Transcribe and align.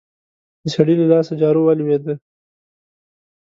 د 0.61 0.65
سړي 0.75 0.93
له 1.01 1.05
لاسه 1.11 1.33
جارو 1.41 1.61
ولوېده. 1.63 2.13